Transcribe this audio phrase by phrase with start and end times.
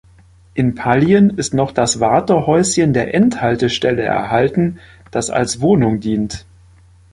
[0.55, 4.79] In Pallien ist noch das Wartehäuschen der Endhaltestelle erhalten
[5.11, 6.47] das als Wohnung dient.